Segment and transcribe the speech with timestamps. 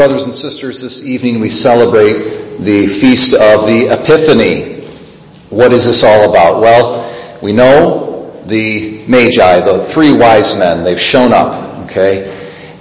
[0.00, 4.80] brothers and sisters, this evening we celebrate the feast of the Epiphany.
[5.50, 6.62] What is this all about?
[6.62, 12.30] Well, we know the Magi, the three wise men, they've shown up, okay?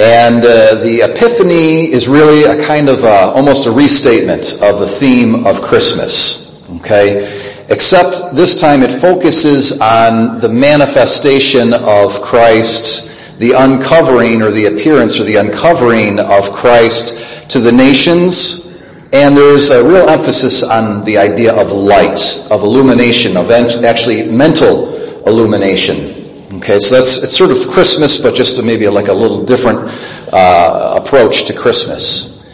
[0.00, 4.88] And uh, the Epiphany is really a kind of uh, almost a restatement of the
[4.88, 7.66] theme of Christmas, okay?
[7.68, 13.11] Except this time it focuses on the manifestation of Christ
[13.42, 18.78] the uncovering or the appearance or the uncovering of Christ to the nations.
[19.12, 22.20] And there's a real emphasis on the idea of light,
[22.52, 24.94] of illumination, of actually mental
[25.26, 25.96] illumination.
[26.58, 29.90] Okay, so that's, it's sort of Christmas, but just maybe like a little different
[30.32, 32.46] uh, approach to Christmas.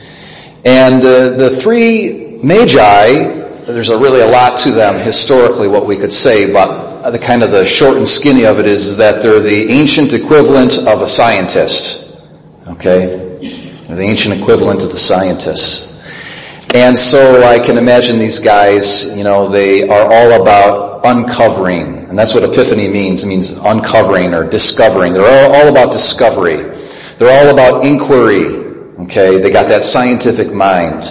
[0.65, 3.38] And uh, the three magi,
[3.72, 7.42] there's a really a lot to them historically, what we could say, but the kind
[7.42, 11.00] of the short and skinny of it is, is that they're the ancient equivalent of
[11.00, 12.26] a scientist.
[12.66, 13.06] Okay?
[13.84, 15.88] They're the ancient equivalent of the scientists.
[16.74, 22.06] And so I can imagine these guys, you know, they are all about uncovering.
[22.09, 23.24] And that's what epiphany means.
[23.24, 25.15] It means uncovering or discovering.
[25.15, 26.56] They're all, all about discovery.
[27.16, 28.68] They're all about inquiry.
[29.01, 31.04] Okay, they got that scientific mind.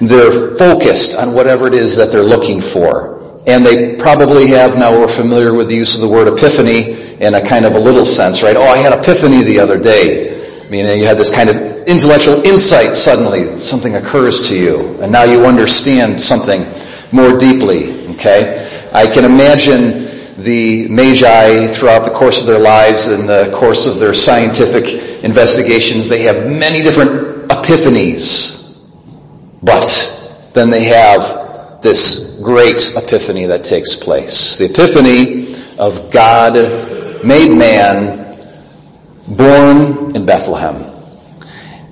[0.00, 3.42] They're focused on whatever it is that they're looking for.
[3.46, 7.34] And they probably have, now we're familiar with the use of the word epiphany in
[7.34, 8.56] a kind of a little sense, right?
[8.56, 10.34] Oh, I had epiphany the other day.
[10.64, 15.12] I mean, you had this kind of intellectual insight suddenly, something occurs to you, and
[15.12, 16.64] now you understand something
[17.12, 18.88] more deeply, okay?
[18.94, 20.04] I can imagine
[20.38, 26.08] the Magi throughout the course of their lives and the course of their scientific investigations,
[26.08, 27.23] they have many different
[27.64, 28.60] epiphanies.
[29.62, 34.58] But then they have this great epiphany that takes place.
[34.58, 36.54] The epiphany of God
[37.24, 38.38] made man
[39.28, 40.90] born in Bethlehem.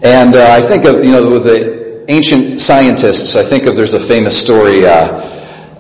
[0.02, 3.94] And uh, I think of, you know, with the ancient scientists, I think of there's
[3.94, 5.20] a famous story, uh,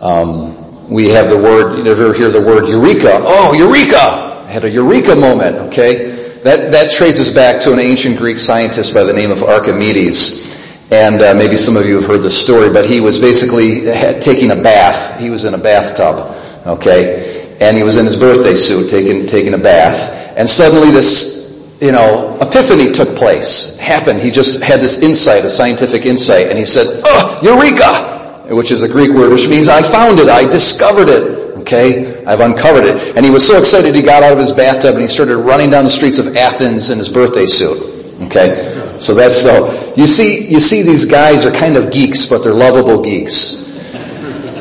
[0.00, 3.20] um, we have the word, you ever hear the word eureka?
[3.24, 4.44] Oh, eureka!
[4.46, 6.11] I had a eureka moment, okay?
[6.42, 10.60] That, that traces back to an ancient Greek scientist by the name of Archimedes.
[10.90, 13.82] And uh, maybe some of you have heard the story, but he was basically
[14.20, 15.20] taking a bath.
[15.20, 16.36] He was in a bathtub,
[16.66, 17.56] okay?
[17.60, 20.36] And he was in his birthday suit taking, taking a bath.
[20.36, 24.20] And suddenly this, you know, epiphany took place, happened.
[24.20, 28.52] He just had this insight, a scientific insight, and he said, oh, eureka!
[28.52, 31.22] Which is a Greek word, which means I found it, I discovered it.
[31.60, 32.11] Okay?
[32.26, 33.16] I've uncovered it.
[33.16, 35.70] And he was so excited he got out of his bathtub and he started running
[35.70, 37.82] down the streets of Athens in his birthday suit.
[38.22, 38.96] Okay?
[38.98, 42.54] So that's the, you see, you see these guys are kind of geeks, but they're
[42.54, 43.64] lovable geeks.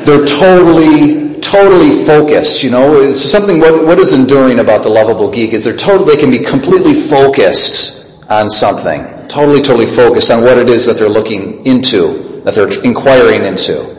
[0.04, 3.00] They're totally, totally focused, you know.
[3.00, 6.30] It's something, what, what is enduring about the lovable geek is they're totally, they can
[6.30, 9.02] be completely focused on something.
[9.28, 13.91] Totally, totally focused on what it is that they're looking into, that they're inquiring into.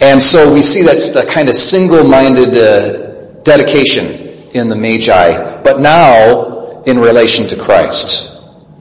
[0.00, 4.06] And so we see that's the kind of single-minded uh, dedication
[4.54, 8.34] in the Magi, but now in relation to Christ.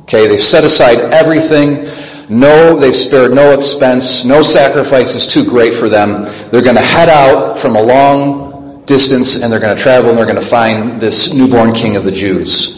[0.03, 1.87] Okay, they've set aside everything.
[2.29, 4.25] No, they've spared no expense.
[4.25, 6.23] No sacrifice is too great for them.
[6.51, 10.17] They're going to head out from a long distance and they're going to travel and
[10.17, 12.77] they're going to find this newborn king of the Jews.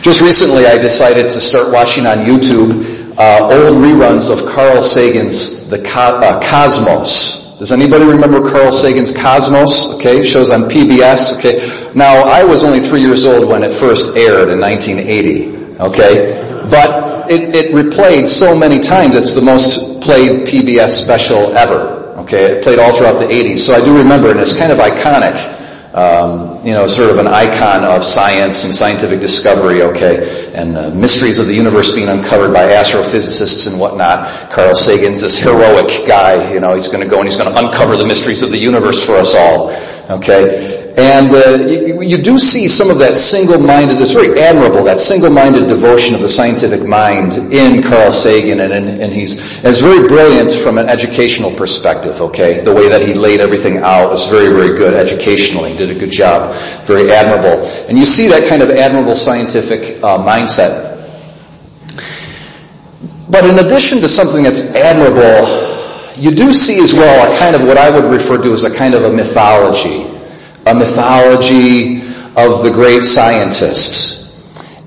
[0.00, 5.68] Just recently I decided to start watching on YouTube uh, old reruns of Carl Sagan's
[5.68, 7.58] The Co- uh, Cosmos.
[7.58, 9.94] Does anybody remember Carl Sagan's Cosmos?
[9.96, 11.36] Okay, shows on PBS.
[11.38, 15.80] Okay, now I was only three years old when it first aired in 1980.
[15.80, 16.68] Okay?
[16.70, 19.16] But it, it replayed so many times.
[19.16, 22.14] It's the most played PBS special ever.
[22.18, 22.58] Okay?
[22.58, 23.58] It played all throughout the 80s.
[23.58, 25.57] So I do remember, and it's kind of iconic.
[25.98, 30.90] Um, you know, sort of an icon of science and scientific discovery, okay, and uh,
[30.90, 34.48] mysteries of the universe being uncovered by astrophysicists and whatnot.
[34.48, 38.06] Carl Sagan's this heroic guy, you know, he's to go and he's to uncover the
[38.06, 39.70] mysteries of the universe for us all,
[40.08, 40.77] okay.
[40.98, 45.68] And uh, you, you, do see some of that single-minded, it's very admirable, that single-minded
[45.68, 50.50] devotion of the scientific mind in Carl Sagan, and, and, and he's, it's very brilliant
[50.50, 52.60] from an educational perspective, okay?
[52.62, 56.10] The way that he laid everything out was very, very good educationally, did a good
[56.10, 56.52] job,
[56.82, 57.64] very admirable.
[57.88, 60.98] And you see that kind of admirable scientific uh, mindset.
[63.30, 65.46] But in addition to something that's admirable,
[66.20, 68.74] you do see as well a kind of what I would refer to as a
[68.74, 70.17] kind of a mythology
[70.68, 72.02] a mythology
[72.36, 74.18] of the great scientists.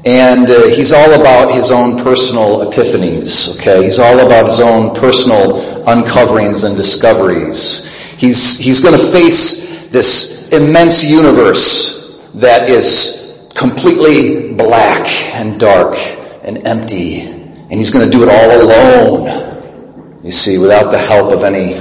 [0.05, 3.83] And uh, he's all about his own personal epiphanies, okay?
[3.83, 7.85] He's all about his own personal uncoverings and discoveries.
[8.15, 15.05] He's, he's gonna face this immense universe that is completely black
[15.35, 15.97] and dark
[16.43, 20.21] and empty And he's to do it all alone.
[20.23, 21.73] You see, without the help of any,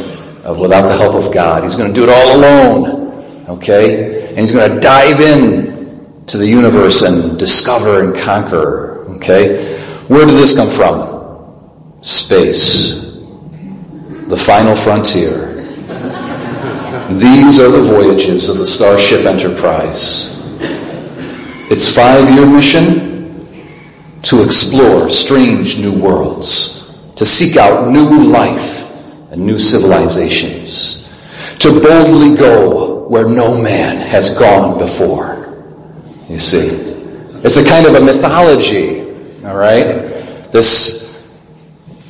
[0.60, 1.62] without the help of God.
[1.64, 3.09] He's to do it all alone.
[3.50, 4.28] Okay?
[4.28, 9.04] And he's going to dive in to the universe and discover and conquer.
[9.16, 9.76] Okay?
[10.06, 12.02] Where did this come from?
[12.02, 13.04] Space.
[14.28, 15.48] The final frontier.
[17.18, 20.30] These are the voyages of the Starship Enterprise.
[21.68, 23.48] Its five-year mission
[24.22, 28.88] to explore strange new worlds, to seek out new life
[29.32, 31.08] and new civilizations,
[31.58, 35.34] to boldly go where no man has gone before.
[36.28, 36.68] You see,
[37.42, 39.00] it's a kind of a mythology,
[39.44, 40.12] all right?
[40.52, 41.20] This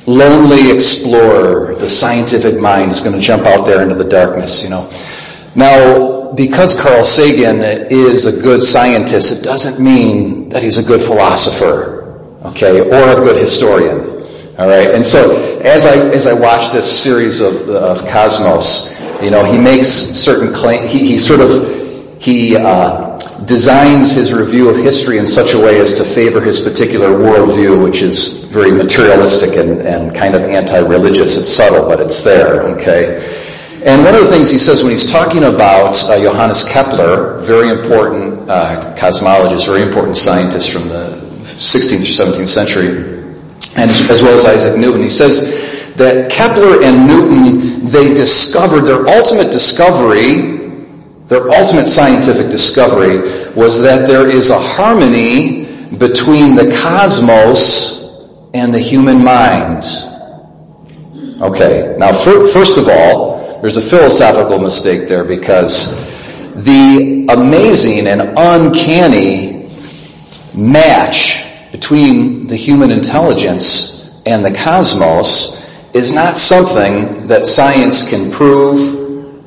[0.05, 4.69] lonely explorer, the scientific mind is going to jump out there into the darkness, you
[4.69, 4.87] know.
[5.55, 11.01] Now, because Carl Sagan is a good scientist, it doesn't mean that he's a good
[11.01, 14.01] philosopher, okay, or a good historian.
[14.59, 19.31] All right, and so as I as I watch this series of, of Cosmos, you
[19.31, 20.91] know, he makes certain claims.
[20.91, 21.81] He, he sort of
[22.21, 26.61] he uh, designs his review of history in such a way as to favor his
[26.61, 31.37] particular worldview, which is very materialistic and, and kind of anti-religious.
[31.37, 33.49] It's subtle, but it's there, okay?
[33.83, 37.69] And one of the things he says when he's talking about uh, Johannes Kepler, very
[37.69, 41.17] important uh, cosmologist, very important scientist from the
[41.57, 43.21] 16th or 17th century,
[43.75, 49.07] and as well as Isaac Newton, he says that Kepler and Newton, they discovered their
[49.07, 50.61] ultimate discovery
[51.31, 53.19] their ultimate scientific discovery
[53.53, 55.63] was that there is a harmony
[55.97, 59.81] between the cosmos and the human mind.
[61.41, 65.87] Okay, now first of all, there's a philosophical mistake there because
[66.65, 69.69] the amazing and uncanny
[70.53, 75.60] match between the human intelligence and the cosmos
[75.93, 79.01] is not something that science can prove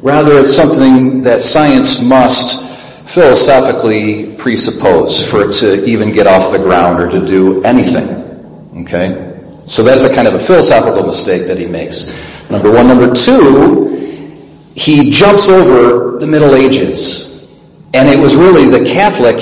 [0.05, 2.61] Rather, it's something that science must
[3.09, 8.07] philosophically presuppose for it to even get off the ground or to do anything.
[8.83, 9.35] Okay?
[9.67, 12.51] So that's a kind of a philosophical mistake that he makes.
[12.51, 12.87] Number one.
[12.87, 14.37] Number two,
[14.75, 17.49] he jumps over the Middle Ages.
[17.95, 19.39] And it was really the Catholic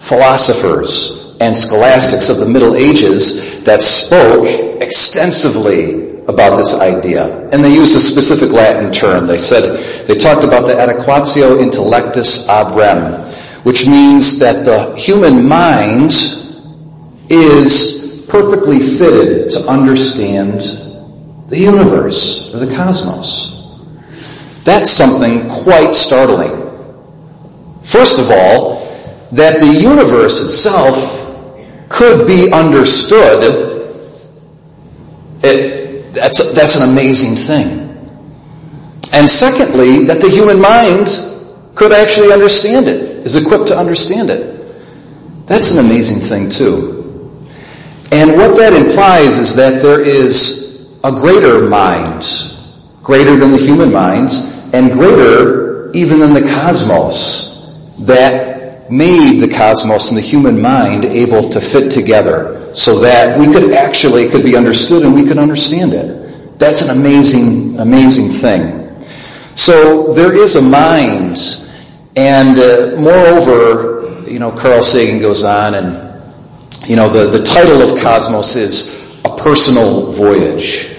[0.00, 4.48] philosophers and scholastics of the Middle Ages that spoke
[4.82, 7.48] extensively about this idea.
[7.50, 9.26] And they used a specific Latin term.
[9.26, 13.12] They said, they talked about the adequatio intellectus ad rem,
[13.64, 16.12] which means that the human mind
[17.28, 20.60] is perfectly fitted to understand
[21.48, 23.52] the universe or the cosmos.
[24.64, 26.62] That's something quite startling.
[27.82, 28.84] First of all,
[29.32, 31.20] that the universe itself
[31.90, 33.74] could be understood
[36.14, 37.84] that's, that's an amazing thing.
[39.12, 41.08] And secondly, that the human mind
[41.74, 44.54] could actually understand it, is equipped to understand it.
[45.46, 47.46] That's an amazing thing too.
[48.10, 52.24] And what that implies is that there is a greater mind,
[53.02, 54.30] greater than the human mind,
[54.72, 61.48] and greater even than the cosmos, that made the cosmos and the human mind able
[61.50, 65.92] to fit together so that we could actually, could be understood and we could understand
[65.94, 66.58] it.
[66.58, 68.90] That's an amazing, amazing thing.
[69.54, 71.38] So there is a mind,
[72.16, 76.20] and uh, moreover, you know, Carl Sagan goes on and,
[76.88, 80.90] you know, the, the title of Cosmos is A Personal Voyage.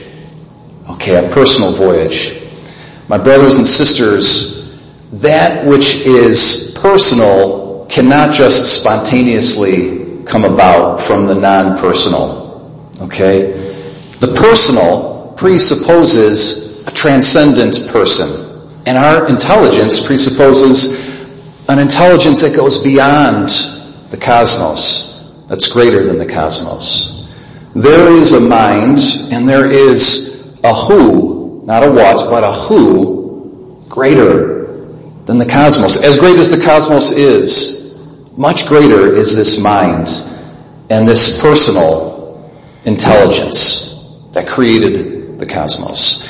[0.92, 2.42] Okay, a personal voyage.
[3.10, 4.80] My brothers and sisters,
[5.22, 12.92] that which is personal cannot just spontaneously come about from the non-personal.
[13.02, 13.52] Okay?
[14.20, 18.70] The personal presupposes a transcendent person.
[18.86, 21.16] And our intelligence presupposes
[21.68, 23.50] an intelligence that goes beyond
[24.10, 27.28] the cosmos, that's greater than the cosmos.
[27.74, 29.00] There is a mind
[29.32, 34.66] and there is a who, not a what, but a who greater
[35.26, 36.02] than the cosmos.
[36.02, 37.75] As great as the cosmos is,
[38.38, 40.10] much greater is this mind
[40.90, 42.52] and this personal
[42.86, 43.96] intelligence
[44.32, 46.30] that created the cosmos.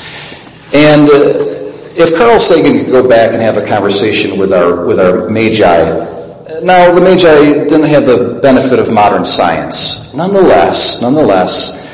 [0.74, 1.56] And uh,
[1.98, 5.82] if Carl Sagan could go back and have a conversation with our, with our magi,
[6.62, 10.12] now the magi didn't have the benefit of modern science.
[10.14, 11.85] Nonetheless, nonetheless,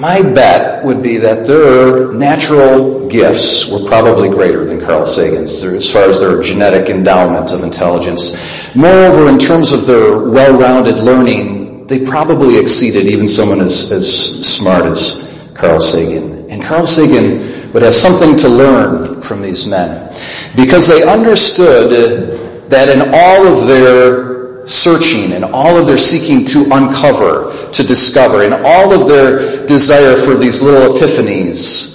[0.00, 5.92] my bet would be that their natural gifts were probably greater than Carl Sagan's as
[5.92, 8.34] far as their genetic endowment of intelligence.
[8.74, 14.86] Moreover, in terms of their well-rounded learning, they probably exceeded even someone as, as smart
[14.86, 16.50] as Carl Sagan.
[16.50, 20.10] And Carl Sagan would have something to learn from these men
[20.56, 24.29] because they understood that in all of their
[24.66, 30.16] searching and all of their seeking to uncover, to discover, and all of their desire
[30.16, 31.90] for these little epiphanies,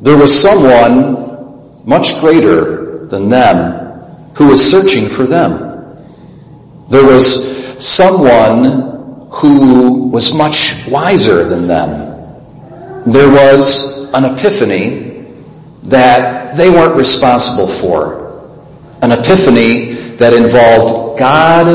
[0.00, 3.80] there was someone much greater than them
[4.34, 5.58] who was searching for them.
[6.90, 11.90] There was someone who was much wiser than them.
[13.06, 15.26] There was an epiphany
[15.84, 18.24] that they weren't responsible for.
[19.02, 21.68] An epiphany that involved God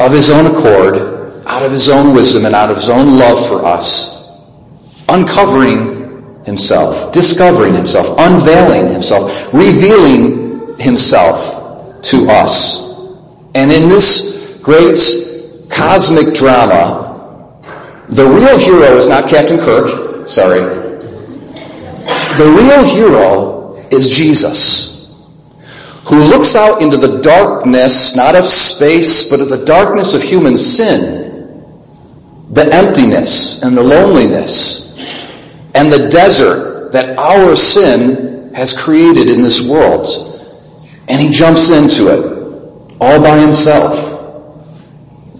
[0.00, 3.48] of His own accord, out of His own wisdom and out of His own love
[3.48, 4.24] for us,
[5.08, 12.84] uncovering Himself, discovering Himself, unveiling Himself, revealing Himself to us.
[13.54, 14.98] And in this great
[15.70, 17.06] cosmic drama,
[18.08, 20.60] the real hero is not Captain Kirk, sorry.
[22.36, 24.95] The real hero is Jesus,
[26.06, 30.56] who looks out into the darkness, not of space, but of the darkness of human
[30.56, 31.24] sin,
[32.50, 34.96] the emptiness and the loneliness,
[35.74, 40.06] and the desert that our sin has created in this world.
[41.08, 44.14] And he jumps into it all by himself,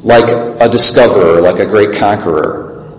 [0.03, 0.29] like
[0.61, 2.93] a discoverer, like a great conqueror.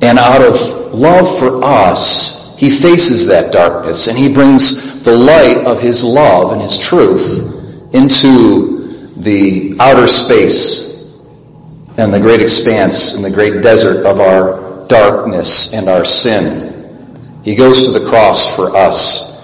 [0.00, 5.58] And out of love for us, he faces that darkness and he brings the light
[5.66, 8.78] of his love and his truth into
[9.20, 10.84] the outer space
[11.96, 16.70] and the great expanse and the great desert of our darkness and our sin.
[17.44, 19.34] He goes to the cross for us.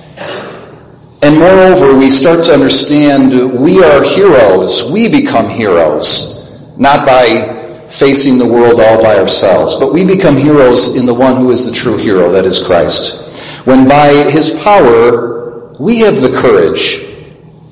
[1.22, 4.90] And moreover, we start to understand we are heroes.
[4.90, 6.38] We become heroes.
[6.78, 7.58] Not by
[7.90, 11.66] facing the world all by ourselves, but we become heroes in the one who is
[11.66, 13.28] the true hero, that is Christ.
[13.66, 15.39] When by his power,
[15.80, 17.06] we have the courage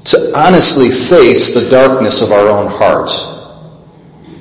[0.05, 3.11] to honestly face the darkness of our own heart.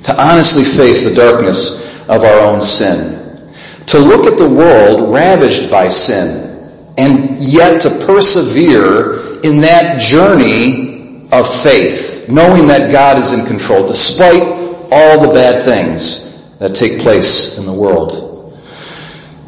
[0.04, 3.52] To honestly face the darkness of our own sin.
[3.88, 6.48] To look at the world ravaged by sin
[6.96, 13.86] and yet to persevere in that journey of faith, knowing that God is in control
[13.86, 14.44] despite
[14.90, 18.58] all the bad things that take place in the world.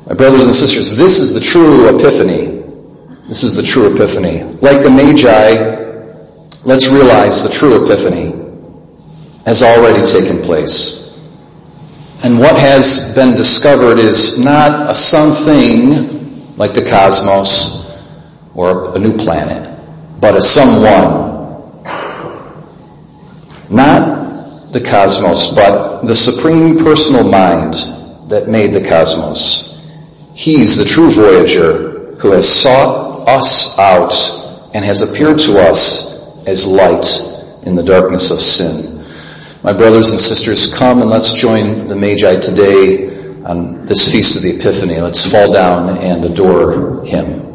[0.07, 2.50] My brothers and sisters, this is the true epiphany.
[3.30, 4.42] This is the true epiphany.
[4.60, 5.52] Like the Magi,
[6.64, 8.32] let's realize the true epiphany
[9.46, 11.16] has already taken place.
[12.25, 18.02] And what has been discovered is not a something like the cosmos
[18.56, 19.78] or a new planet,
[20.20, 21.30] but a someone.
[23.70, 27.75] Not the cosmos, but the supreme personal mind
[28.28, 29.80] that made the cosmos.
[30.34, 34.15] He's the true voyager who has sought us out
[34.75, 37.07] and has appeared to us as light
[37.67, 39.05] in the darkness of sin.
[39.62, 43.11] My brothers and sisters, come and let's join the Magi today
[43.45, 45.00] on this feast of the Epiphany.
[45.00, 47.50] Let's fall down and adore him.